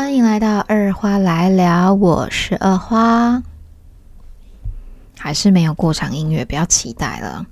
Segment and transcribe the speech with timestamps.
[0.00, 3.42] 欢迎来到二花来聊，我是二花。
[5.18, 7.44] 还是没有过场音乐，不要期待了，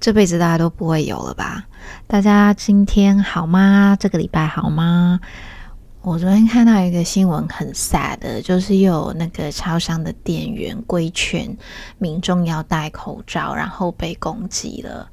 [0.00, 1.66] 这辈子大家都不会有了吧？
[2.06, 3.98] 大家今天好吗？
[4.00, 5.20] 这个礼拜好吗？
[6.00, 11.54] 我昨天看到一个新闻，很 sad 的，就是有那个超商的店员规劝
[11.98, 15.06] 民众要戴口罩，然后被攻击了。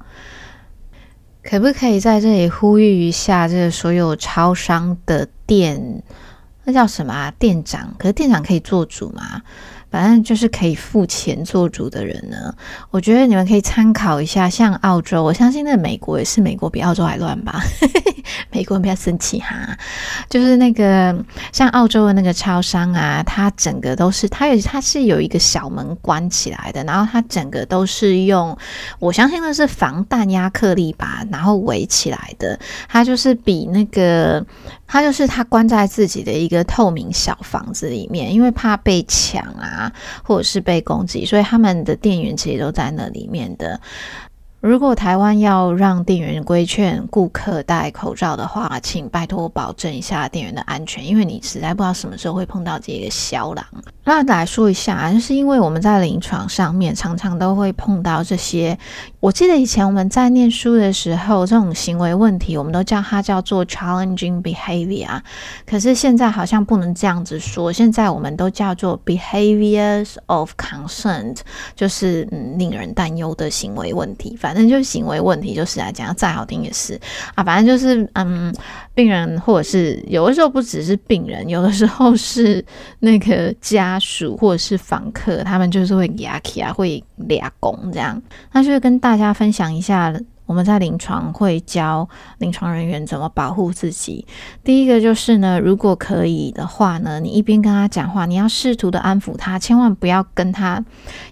[1.42, 6.02] 可不可以在这里呼吁一下，这个所有超商的店，
[6.68, 7.32] 那叫什么啊？
[7.38, 7.94] 店长？
[7.98, 9.40] 可是店长可以做主吗？
[9.90, 12.54] 反正就是可以付钱做主的人呢，
[12.90, 17.60] 我觉得你们可以参考一下，像澳洲，我相信那美国也是美国比澳洲还乱吧？
[18.52, 19.76] 美国人不要生气哈，
[20.28, 21.16] 就是那个
[21.50, 28.56] 像澳洲的那个超商啊，它整个都是它有它是有一个小门关起来的，然后它整个都是用
[28.98, 34.44] 我相信那是防弹压克力吧，然后围起来的，它就是比那个
[34.86, 39.77] 它就是它关在自己的一个透明小房子里面，因为怕被抢啊。
[40.24, 43.80] 或者是被攻击，所以他们的店员其实都在那里面的。
[44.60, 53.64] 如果台湾要让店员规劝顾客戴口罩的话，请拜托保证一下店员的安全，因为你实在不知道什么时候会碰到这个小狼。
[54.02, 58.76] 那来说一下，就是因为我们在临床上面常常都会碰到这些。
[59.20, 65.20] 我记得以前我们在念书的时候，这种行为问题，我们都叫它叫做 challenging behavior。
[65.66, 71.36] 可是现在好像不能这样子说，现在我们都叫做 behaviors of concern，
[71.76, 74.36] 就是嗯令人担忧的行为问题。
[74.48, 76.98] 反正就是行为问题，就是来讲，再好听也是
[77.34, 77.44] 啊。
[77.44, 78.54] 反正就是，嗯，
[78.94, 82.64] 病人或者是有的时候不只是病人，有的时候是
[83.00, 88.20] 那个家属或者是访客，他们就是会牙起啊，会俩拱这样。
[88.52, 90.14] 那就是跟大家分享一下。
[90.48, 92.08] 我们在临床会教
[92.38, 94.26] 临床人员怎么保护自己。
[94.64, 100.82] 第一个就是呢，如果可以的话呢，你一边跟他讲话，你要试图的安抚他，千万不要跟他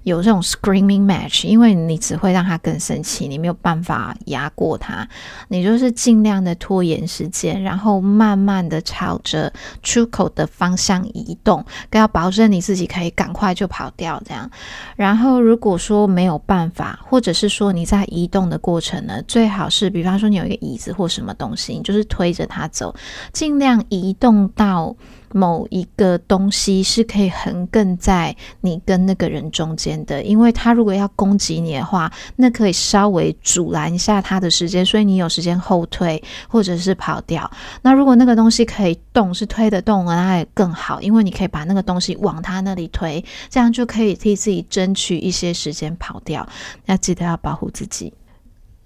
[0.03, 5.09] 有这种 screaming match，因为你只会让他更生气，你没有办法压过他。
[5.49, 9.51] 你就是尽量的拖延时间，然后慢慢的朝着
[9.83, 14.51] 出口的方向移动，都要保证你自己可以赶快就跑掉这样。
[14.95, 22.95] 然后如果说没有办法，或者是说你在移动的过程，最好是，比方说你有一个椅子或什么东西，你就是推着它走，
[23.33, 24.95] 尽量移动到
[25.33, 37.51] 某一个东西是可以横亘在你跟那个人中间的，因为他如果要攻击你的话，那可以稍微阻拦一下他的时间，所以你有时间后退或者是跑掉。
[37.83, 46.49] 那如果那个东西可以动，是推得动的，那也更好，因为你可以把那个东西往他那里推，这样就可以替自己争取一些时间跑掉。
[46.87, 48.13] 要记得要保护自己。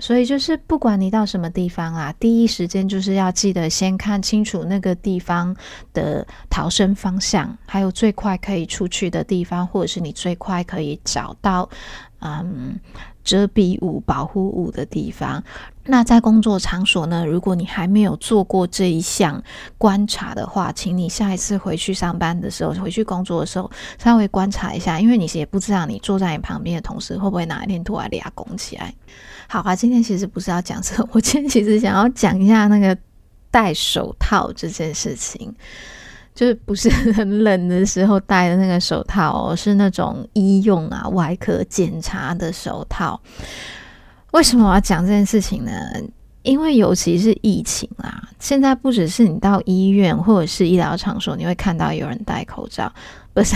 [0.01, 5.55] 所以就是，不管你到什么地方啊，第一时间就是要记得先看清楚那个地方
[5.93, 11.69] 的逃生方向，还有最快可以出去的地方，或者是你最快可以找到
[12.21, 12.79] 嗯
[13.25, 15.43] 遮蔽物、保护物的地方。
[15.85, 19.43] 那在工作场所呢，如果你还没有做过这一项
[19.77, 28.95] 观察的话，请你下一次回去上班的时候，回去工作的时候，稍微观察一下，因为你也不知道你坐在你旁边的同事会不会哪一天突然俩拱起来。
[29.49, 32.97] 好啊，今天其实不是要讲这个，我今天其实想要讲一下那个
[33.51, 35.53] 戴手套这件事情，
[36.41, 43.21] 就是不是 很冷的时候戴的那个手套哦，是那种医用啊、外科检查的手套。
[44.31, 45.71] 为什么我要讲这件事情呢？
[46.43, 52.91] 因为尤其是疫情啊，现在不只是你到医院或者是医疗场所，你会看到有人戴口罩。
[53.35, 53.55] 不是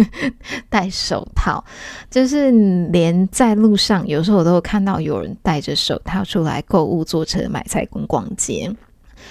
[0.68, 1.64] 戴手套，
[2.10, 2.50] 就是
[2.90, 8.70] 连在路上，有时候我都会看到有人戴着手套出来购物、坐车、买菜、跟逛街。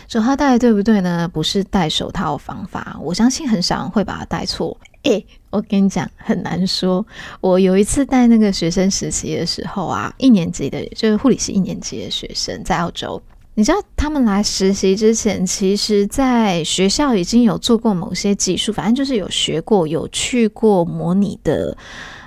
[0.07, 1.27] 手套戴对不对呢？
[1.31, 4.75] 不是戴手套方法，我相信很少人会把它戴错。
[5.03, 7.05] 诶，我跟你讲，很难说。
[7.39, 13.21] 我有一次带那个学生实习的时候啊，一年级的，就是护理系一年级的学生，在澳洲。
[13.56, 21.75] 你知道他们来实习之前，其实在学校已经有做过某些技术，反正就是有学过，有去过模拟的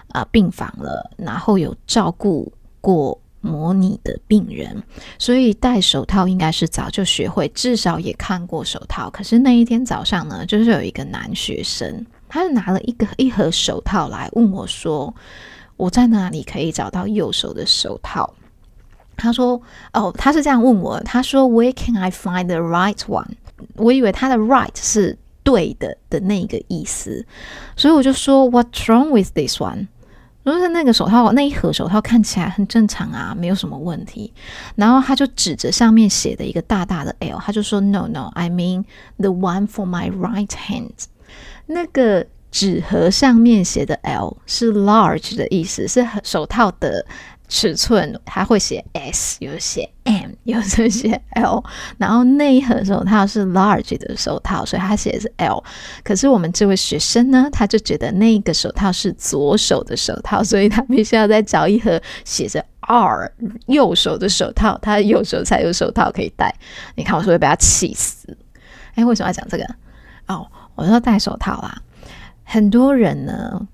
[0.08, 4.82] 啊、病房了，然后有照顾过模拟的病人，
[5.18, 9.10] 所以戴手套应该是早就学会，至少也看过手套。
[9.10, 15.14] 可是那一天早上呢，就是有一个男学生，他就拿了一个一盒手套来问我说
[15.76, 18.32] ：“我在哪里可以找到右手的手套？”
[19.16, 19.60] 他说
[19.92, 20.98] ：“哦，他是这样问我。
[21.00, 23.32] 他说，Where can I find the right one？
[23.74, 27.26] 我以为他的 right 是对的的那个意思，
[27.76, 29.88] 所以我就说，What's wrong with this one？
[30.44, 34.32] 如果是那个手套那一盒手套看起来很正常啊，没有什么问题。
[34.76, 38.84] 然后他就指着上面写的一个大大的 L，他就说 No no I mean
[39.18, 40.90] the one for my right hand。
[41.66, 47.06] 那个纸盒上面写的 L 是 large 的意思，是手套的。
[47.54, 51.62] 尺寸它会写 S，有写 M，有时写 L，
[51.98, 55.62] 然后那一盒手套是 large 的手套，所以它写的是 L。
[56.02, 63.30] 可是我们这位学生呢，他就觉得那个手套是左手的手套，所以他必须要再找一盒写着 R
[63.66, 66.54] 右手的手套，他右手才有手套可以戴。
[66.94, 68.34] 你看我是不是被他气死？
[68.94, 69.66] 哎，为什么要讲这个？
[70.26, 71.82] 哦，我说戴手套啦，
[72.44, 73.68] 很多人呢。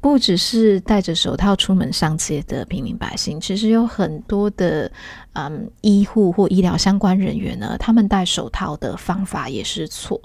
[0.00, 4.90] 不只是戴着手套出门上街的平民百姓，其实有很多的
[5.32, 10.20] 嗯医护或医疗相关人员呢，他们戴手套的方法也是错。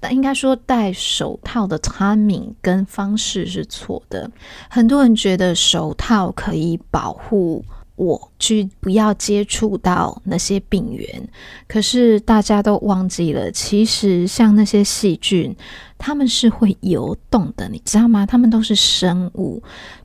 [0.00, 4.30] 那应该说戴手套的 timing 跟方式是错的。
[4.68, 7.64] 很多人觉得手套可以保护
[7.96, 11.28] 我去不要接触到那些病原，
[11.66, 15.56] 可是大家都忘记了，其实像那些细菌。
[15.98, 18.26] 他们是会游动的，你知道吗？
[18.26, 19.62] 他们都是生物，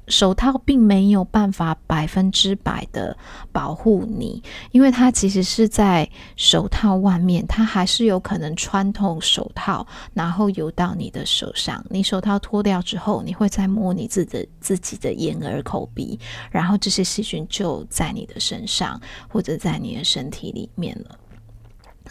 [0.08, 3.18] 手套并没有办法百分之百的
[3.52, 4.42] 保护你，
[4.72, 11.84] 因为它其实是在手套外面，它还是有可能穿透手套，然后游到你的手上。
[11.90, 16.18] 你手套脱掉之后，你会再摸你自己的自己的眼、耳、口、鼻，
[16.50, 21.18] 然后这些细菌就在你的身上或者在你的身体里面了。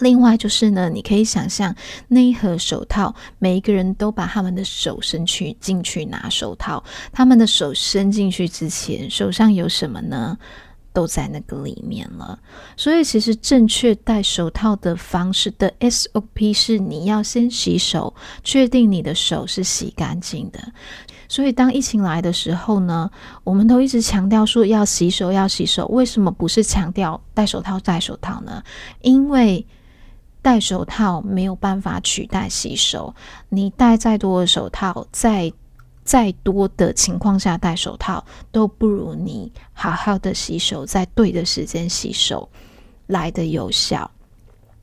[0.00, 1.74] 另外就是呢，你可以想象
[2.08, 6.82] 那一盒手套，每一个人都把他们的手伸去进去拿手套。
[7.12, 10.38] 他们的手伸进去之前，手上有什么呢？
[10.90, 12.36] 都在那个里面了。
[12.76, 18.12] 所以，其实正确戴手套的方式的 SOP 是，你要先洗手，
[18.42, 20.58] 确定你的手是洗干净的。
[21.28, 23.08] 所以，当疫情来的时候呢，
[23.44, 25.86] 我们都一直强调说要洗手，要洗手。
[25.88, 28.60] 为什么不是强调戴手套戴手套呢？
[29.02, 29.64] 因为
[30.48, 33.14] 戴手套没有办法取代洗手。
[33.50, 35.52] 你戴再多的手套，在
[36.04, 42.48] 再多的情况下戴手套，都不如你好好的洗手，在对的时间洗手
[43.08, 44.10] 来得有效。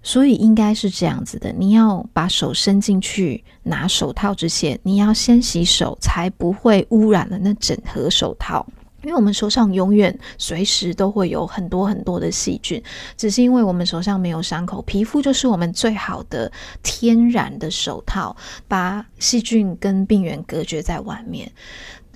[0.04, 8.64] 所以应该是这样子的：你要把手伸进去拿手套之前，你要先洗手，才不会污染了那整盒手套。
[9.06, 12.82] 因为我们手上永远随时都会有很多很多的细菌，
[13.16, 16.52] 只是因为我们手上没有伤口，皮肤就是我们最好的
[16.84, 18.36] 天然的手套，
[18.68, 21.52] 把细菌跟病原隔绝在外面，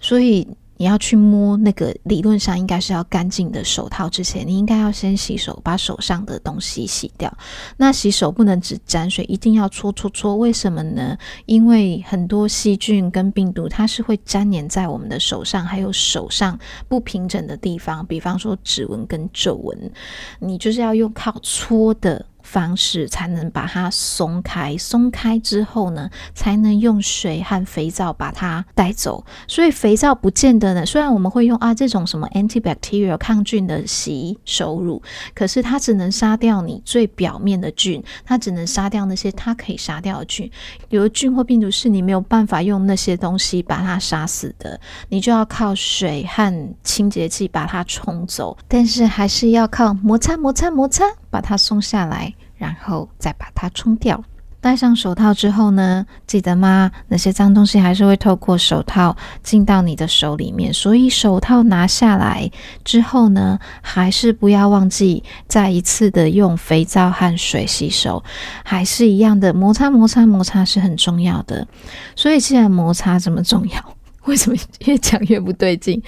[0.01, 0.47] 所以。
[0.79, 7.31] 你要去摸那个，理论上应该是要干净的手套之前，你应该要先洗手，把手上的东西洗掉。
[7.75, 10.37] 那洗手不能只沾水，一定要搓搓搓。
[10.37, 11.17] 为什么呢？
[11.45, 19.91] 因为很多细菌跟病毒，它是会粘黏在我们的手上，还有手上不平整的地方，比方说指纹跟皱纹，
[20.39, 22.25] 你就是要用靠搓的。
[22.51, 29.23] 方式才能把它松开，松开之后呢，才能用水和肥皂把它带走。
[29.47, 34.99] 所以肥皂不见得呢，虽然我们会用啊这种什么 antibacterial 抗菌的洗手乳，
[35.35, 40.49] 可是它只能杀掉你最表面的菌，它只能杀掉那些它可以杀掉的菌。
[40.89, 44.79] 有的菌或病毒是你没有办法用那些东西把它杀死的，
[45.09, 52.33] 你就要靠水和清洁剂把它冲走，但是还是要靠摩擦摩擦摩擦把它松下来。
[52.59, 54.23] 然后再把它冲掉。
[54.61, 56.91] 戴上手套之后呢，记得吗？
[57.07, 62.51] 那些脏东西还是会透过手套进到你的手里面，所以手套拿下来
[62.83, 68.21] 之后呢，还是不要忘记再一次的用肥皂和水洗手，
[68.65, 71.65] 还是一样的摩擦摩擦摩擦是很重要的。
[72.13, 73.95] 所以既然摩擦这么重要，
[74.27, 76.03] 为什么越讲越不对劲？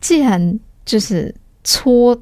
[0.00, 1.32] 既然就是
[1.62, 2.20] 搓，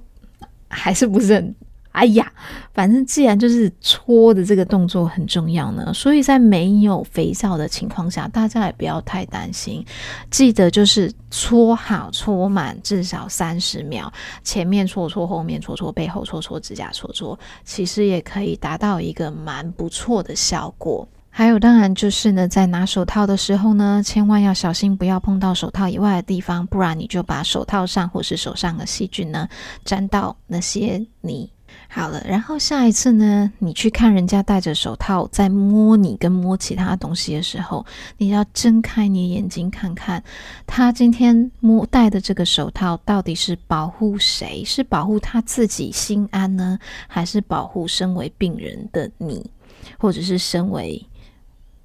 [0.69, 1.55] 还是不是很？
[1.93, 2.33] 哎呀，
[2.73, 9.85] 反正既然就是搓的这个动作很重要呢，所以在没有肥皂的情况下，大家也不要太担心。
[10.31, 14.11] 记得就是搓好、搓满至少三十秒，
[14.43, 21.07] 前面搓搓，后面搓搓，背后搓搓，指甲搓搓，其实也可以达到一个蛮不错的效果。
[21.29, 29.49] 还有，当然就是呢，在拿手套的时候呢，千万要小心，不要碰到手套以外的地方，不然你就把手套上或是手上的细菌呢
[29.85, 31.51] 沾到那些你。
[31.95, 37.85] 好了，然后下一次呢，你去看人家戴着手套在摸你跟摸其他东西的时候，
[38.17, 40.25] 你要睁开你眼睛看看，
[40.67, 44.65] 他今天摸戴的这个手套到底是保护谁？
[44.65, 49.51] 是保护他自己心安呢，还是保护身为病人的你，
[49.99, 51.05] 或者是身为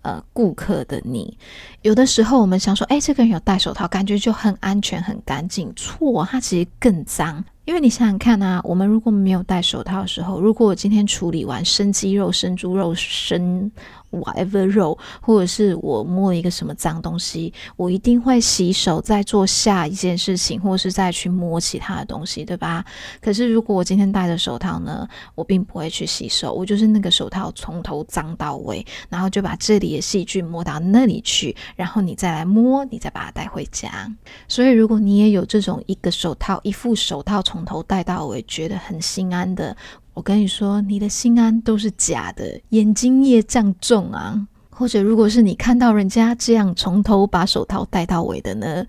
[0.04, 1.38] 呃顾客的你。
[1.82, 5.70] 有的时候我们想说，哎，这个人有戴手套，感觉就很安全、很干净。
[5.76, 7.44] 错，他其实更脏。
[7.68, 13.70] 因为你想想看啊，我们如果没有戴手套的时候，如果我今天处理完生鸡肉、生猪肉、生
[14.12, 22.84] whatever 肉，或者是我摸一个什么脏东西，我一定会洗手，再做下一件事情，或是再去摸其他的东西，对吧？
[23.22, 34.12] 可是如果我今天戴着手套呢，我并不会去洗手，我就是那个手套从头脏到尾，然后就把这里的细菌摸到那里去，然后你再来摸，你再把它带回家。
[34.48, 39.76] 所以如果你也有这种一个手套、一副手套从头戴到尾，觉得很心安的。
[40.18, 44.48] 我跟你说，你的心安都是假的，眼睛业障重啊！
[44.72, 48.84] 或者，如果是你看到人家这样从头把手套戴到尾的呢，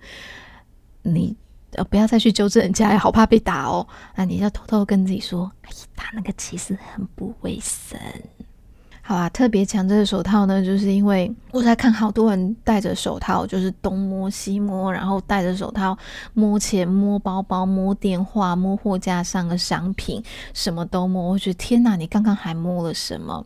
[1.03, 1.37] 你
[1.73, 3.87] 呃不要再去纠正人家，好怕被打哦。
[4.15, 7.99] 那你要偷偷跟自己说，哎，他那个其实很不卫生。
[9.09, 15.97] 好啊，特别强这个手套呢，就是因为我在看好多人戴着手套，就是东摸西摸，然后戴着手套
[16.35, 20.23] 摸钱、摸包包、摸电话、摸货架上的商品，
[20.53, 21.31] 什么都摸。
[21.31, 23.43] 我觉得天哪，你刚刚还摸了什么？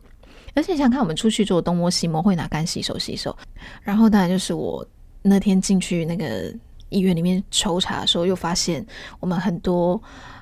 [0.54, 3.34] 而且想看我们出去做东摸西摸，会拿干洗手洗手。
[3.80, 4.86] 然后当然就是我
[5.22, 6.54] 那天进去那个
[6.90, 8.84] 医院里面抽查的时候，又发现
[9.18, 9.98] 我们很多。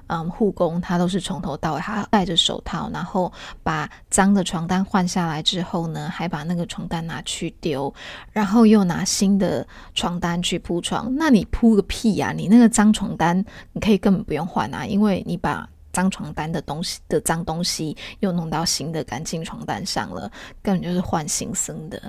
[0.08, 3.32] 嗯，护工他都是从头到尾，他戴着手套，然后
[3.62, 7.92] 把脏的床单换下来之后呢，还把那个床单拿去丢，
[8.32, 11.14] 然后又拿新的床单去铺床。
[11.16, 12.32] 那你铺个屁呀！
[12.32, 20.30] 你那个脏床单，你可以根本不用换啊，因为你把脏床单的东西的脏东西又弄到新的干净床单上了，
[20.62, 22.00] 根本就是换新生的。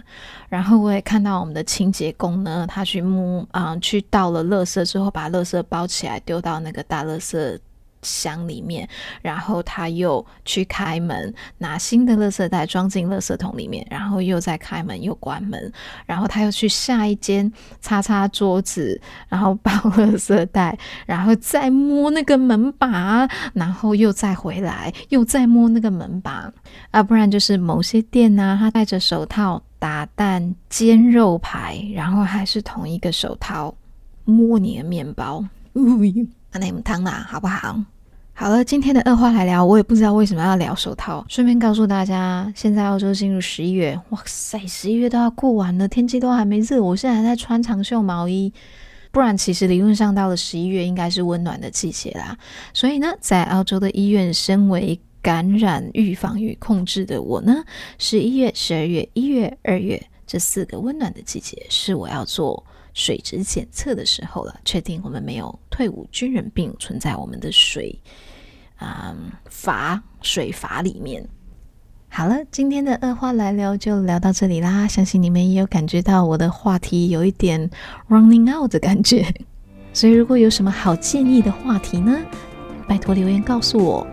[0.47, 7.59] 然后我也看到我们的清洁工呢，他去摸啊、去倒了垃圾之后，把垃圾包起来丢到那个大垃圾
[8.03, 8.87] 箱里面，
[9.21, 15.71] 然后他又去开门，拿新的垃圾袋装进垃圾桶里面，然后又再开门又关门，
[16.05, 26.51] 然后他又去下一间擦擦桌子，然后包垃圾袋，然后再摸那个门把，然后又再回来，又再摸那个门把，
[26.91, 33.73] 啊，不然就是某些店呢，他戴着手套打蛋煎肉排，然后还是同一个手套
[34.25, 35.43] 摸你的面包，
[35.73, 37.77] 那你们汤啦，好不好？
[38.35, 41.23] 好了，今天的二话来聊，我也不知道为什么要聊手套。
[41.29, 48.51] 顺便告诉大家，现在澳洲进入十一月，哇塞，十一月都要过完了，天气都还没热，我现在还在穿长袖毛衣。
[49.11, 52.35] 不然，其实理论上到了十一月应该是温暖的季节啦。
[52.73, 57.63] 所以呢，在澳洲的医院，身为感染预防与控制的我呢，
[57.99, 67.99] 十一月、十二月、一月、二月这四个温暖的季节是我要做水质检测的时候了，确定我们没有退伍军人病存在我们的水，
[68.77, 69.15] 啊，
[69.49, 71.27] 阀水阀里面。
[72.09, 77.69] 好了，今天的二话来聊就聊到这里啦，相信你们也有感觉到我的话题有一点
[78.07, 79.25] running out 的感觉，
[79.91, 82.19] 所以如果有什么好建议的话题呢，
[82.87, 84.05] 拜托留言告诉我。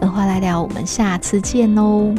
[0.00, 2.14] 二话来聊，我们下次见喽。